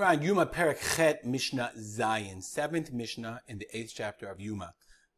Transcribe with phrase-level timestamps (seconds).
[0.00, 4.70] We're on Yoma Perek Mishnah Zayin, seventh Mishnah in the eighth chapter of Yoma.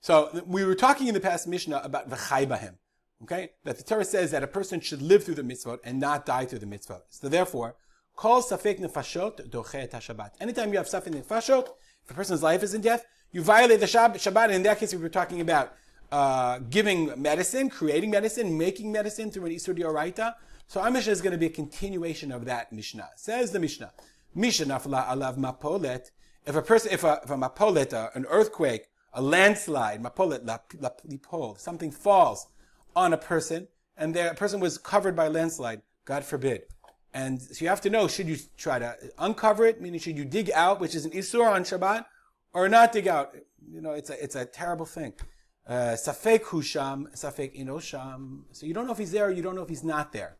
[0.00, 2.76] So we were talking in the past Mishnah about v'chai bahim,
[3.22, 3.50] okay?
[3.64, 6.46] That the Torah says that a person should live through the mitzvot and not die
[6.46, 7.02] through the mitzvot.
[7.10, 7.76] So therefore,
[8.16, 10.30] call safek nefashot dochet Shabbat.
[10.40, 11.68] Anytime you have safek nefashot,
[12.02, 14.50] if a person's life is in death, you violate the Shabbat.
[14.50, 15.74] In that case, we were talking about
[16.10, 20.36] uh, giving medicine, creating medicine, making medicine through an Isur Dioraita.
[20.68, 23.10] So our Mishnah is going to be a continuation of that Mishnah.
[23.16, 23.92] Says the Mishnah,
[24.34, 26.10] Mishnah nafla alav mapolet.
[26.46, 30.44] If a person, if a, if a mapolet, uh, an earthquake, a landslide, mapolet,
[31.08, 32.46] lipol, something falls
[32.94, 36.62] on a person, and the person was covered by landslide, God forbid.
[37.12, 40.24] And so you have to know, should you try to uncover it, meaning should you
[40.24, 42.04] dig out, which is an Isur on Shabbat,
[42.52, 43.34] or not dig out?
[43.70, 45.12] You know, it's a, it's a terrible thing.
[45.66, 48.42] Uh, safek husham, safek inosham.
[48.52, 50.36] So you don't know if he's there you don't know if he's not there.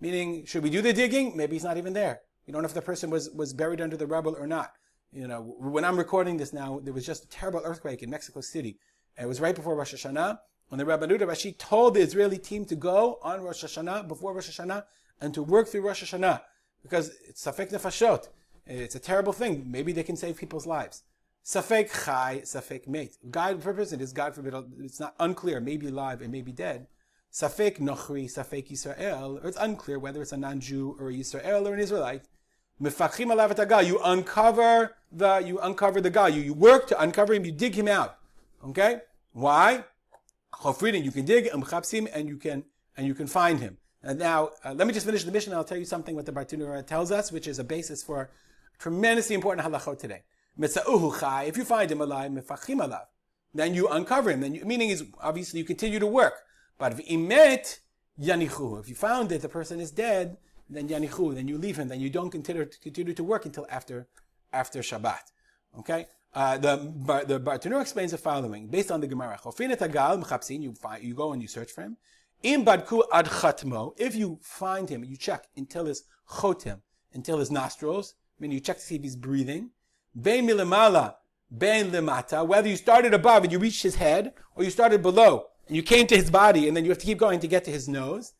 [0.00, 1.36] Meaning, should we do the digging?
[1.36, 2.22] Maybe he's not even there.
[2.46, 4.72] You don't know if the person was, was buried under the rubble or not.
[5.12, 8.40] You know, when I'm recording this now, there was just a terrible earthquake in Mexico
[8.40, 8.78] City.
[9.20, 12.74] It was right before Rosh Hashanah, when the Rabbanut Harashit told the Israeli team to
[12.74, 14.84] go on Rosh Hashanah, before Rosh Hashanah,
[15.20, 16.40] and to work through Rosh Hashanah.
[16.82, 18.28] Because it's Safek Nefashot.
[18.66, 19.70] It's a terrible thing.
[19.70, 21.02] Maybe they can save people's lives.
[21.44, 23.16] Safek Chai, Safek Mate.
[23.30, 26.86] God forbid, is God forbid, it's not unclear, maybe alive and maybe dead.
[27.32, 31.74] Safek Nochri, Safek Yisrael, or it's unclear whether it's a non-Jew or a Yisrael or
[31.74, 32.24] an Israelite.
[32.82, 36.28] Mefachim alav You uncover the, you uncover the guy.
[36.28, 38.18] You, you work to uncover him, you dig him out.
[38.64, 39.00] Okay?
[39.32, 39.84] Why?
[40.52, 42.64] Chofridin, you can dig, and you can,
[42.96, 43.78] and you can find him.
[44.02, 45.54] And now, uh, let me just finish the Mishnah.
[45.54, 48.30] I'll tell you something what the Bartenura tells us, which is a basis for
[48.78, 50.22] tremendously important halachot today.
[50.58, 53.06] If you find him alive, mefachim alav,
[53.54, 54.40] then you uncover him.
[54.40, 56.34] Then you, meaning is obviously you continue to work.
[56.78, 57.78] But if imet
[58.20, 60.36] yanichu, if you found that the person is dead,
[60.74, 63.66] then yanichu, then you leave him, then you don't continue to, continue to work until
[63.70, 64.06] after
[64.52, 65.32] after Shabbat.
[65.78, 66.06] Okay.
[66.34, 66.76] Uh, the
[67.26, 69.38] the Bartenura explains the following based on the Gemara.
[69.44, 71.96] You find you go and you search for him.
[72.42, 76.80] In badku ad chatmo, if you find him, you check until his chotem,
[77.12, 78.14] until his nostrils.
[78.36, 79.70] I mean, you check to see if he's breathing.
[80.20, 81.14] Bein milimala,
[81.56, 82.44] bein limata.
[82.44, 85.82] Whether you started above and you reached his head, or you started below and you
[85.82, 87.88] came to his body, and then you have to keep going to get to his
[87.88, 88.32] nose.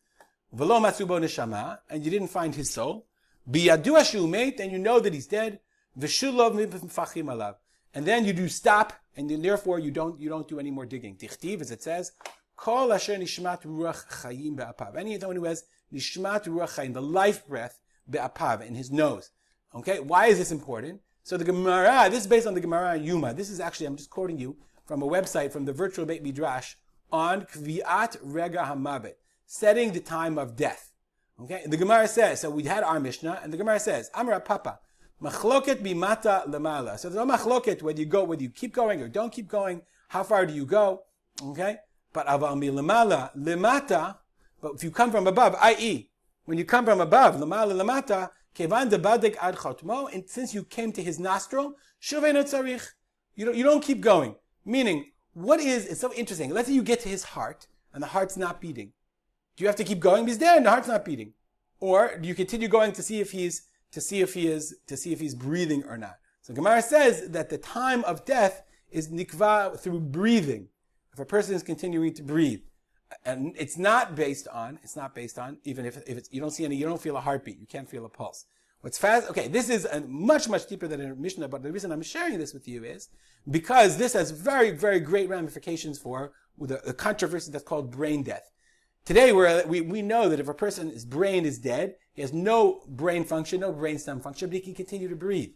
[0.53, 3.07] Velo matsubo neshama, and you didn't find his soul.
[3.49, 5.59] Biyadu ashu and you know that he's dead.
[5.99, 7.55] V'shulov mifachim alav.
[7.95, 10.85] And then you do stop, and then therefore you don't you don't do any more
[10.85, 11.15] digging.
[11.15, 12.11] Tichtiv, as it says,
[12.55, 14.95] Kol asher nishmat ruach chayim be'apav.
[14.95, 19.31] Anyone who has nishmat ruach chayim, the life breath be'apav, in his nose.
[19.73, 21.01] Okay, why is this important?
[21.23, 23.35] So the Gemara, this is based on the Gemara Yoma.
[23.35, 24.55] This is actually, I'm just quoting you
[24.85, 26.75] from a website from the virtual Beit Midrash
[27.11, 29.13] on Kviat Rega Hamavet,
[29.53, 30.91] setting the time of death.
[31.39, 34.79] Okay, the Gemara says, so we had our Mishnah, and the Gemara says, Amra Papa,
[35.21, 36.97] Machloket bimata lemala.
[36.97, 39.83] So there's no machloket whether you go, whether you keep going or don't keep going.
[40.07, 41.03] How far do you go?
[41.41, 41.77] Okay,
[42.11, 44.17] but aval mi lemata.
[44.59, 46.09] But if you come from above, i.e.,
[46.45, 50.91] when you come from above, lemala lemata, kevan debadek ad chotmo, and since you came
[50.91, 52.87] to his nostril, shuvenu tzarich.
[53.35, 54.35] You don't, you don't keep going.
[54.65, 56.49] Meaning, what is, it's so interesting.
[56.49, 58.93] Let's say you get to his heart, and the heart's not beating.
[59.55, 60.27] Do you have to keep going?
[60.27, 61.33] He's there and the heart's not beating.
[61.79, 64.97] Or do you continue going to see if he's to see if he is to
[64.97, 66.17] see if he's breathing or not.
[66.41, 70.67] So Gemara says that the time of death is nikva through breathing.
[71.13, 72.61] If a person is continuing to breathe,
[73.23, 76.51] and it's not based on it's not based on even if, if it's you don't
[76.51, 78.45] see any you don't feel a heartbeat you can't feel a pulse.
[78.81, 79.29] What's fast?
[79.29, 82.39] Okay, this is a much much deeper than a Mishnah, but the reason I'm sharing
[82.39, 83.09] this with you is
[83.49, 88.49] because this has very very great ramifications for the, the controversy that's called brain death.
[89.05, 93.25] Today, we we, know that if a person's brain is dead, he has no brain
[93.25, 95.51] function, no brain stem function, but he can continue to breathe.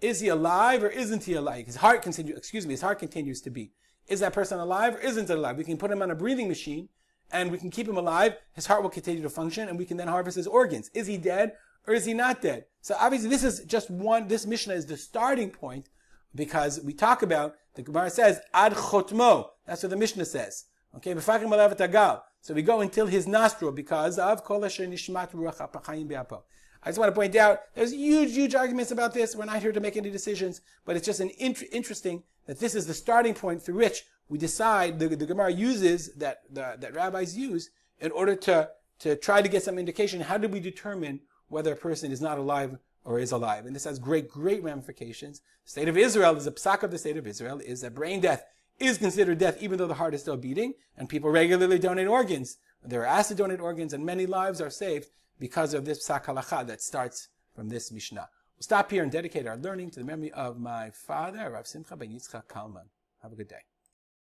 [0.00, 1.66] Is he alive or isn't he alive?
[1.66, 3.72] His heart continues, excuse me, his heart continues to beat.
[4.06, 5.56] Is that person alive or isn't it alive?
[5.56, 6.88] We can put him on a breathing machine
[7.32, 8.36] and we can keep him alive.
[8.52, 10.88] His heart will continue to function and we can then harvest his organs.
[10.94, 11.54] Is he dead
[11.88, 12.66] or is he not dead?
[12.80, 15.88] So obviously this is just one, this Mishnah is the starting point
[16.34, 19.48] because we talk about, the Gemara says, ad chotmo.
[19.66, 20.66] That's what the Mishnah says.
[20.96, 21.12] Okay,
[22.44, 26.42] so we go until his nostril because of kol nishmat ruach be'apo.
[26.82, 29.34] I just want to point out there's huge, huge arguments about this.
[29.34, 32.74] We're not here to make any decisions, but it's just an int- interesting that this
[32.74, 36.94] is the starting point through which we decide the, the Gemara uses that the, that
[36.94, 38.68] rabbis use in order to
[38.98, 40.20] to try to get some indication.
[40.20, 43.64] How do we determine whether a person is not alive or is alive?
[43.64, 45.40] And this has great, great ramifications.
[45.64, 48.20] The state of Israel is a psak of the state of Israel is that brain
[48.20, 48.44] death
[48.78, 52.58] is considered death even though the heart is still beating, and people regularly donate organs.
[52.82, 56.82] They're asked to donate organs, and many lives are saved because of this psak that
[56.82, 58.28] starts from this Mishnah.
[58.56, 61.96] We'll stop here and dedicate our learning to the memory of my father, Rav Simcha
[61.96, 62.88] ben Yitzchak Kalman.
[63.22, 63.64] Have a good day.